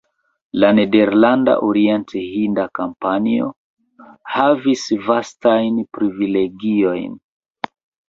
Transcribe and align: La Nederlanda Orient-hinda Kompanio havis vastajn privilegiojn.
La 0.61 0.69
Nederlanda 0.77 1.53
Orient-hinda 1.67 2.65
Kompanio 2.81 3.51
havis 4.39 4.89
vastajn 5.13 5.81
privilegiojn. 6.01 7.19